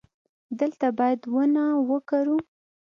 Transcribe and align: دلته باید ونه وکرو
دلته 0.59 0.87
باید 0.97 1.21
ونه 1.33 1.65
وکرو 1.89 2.37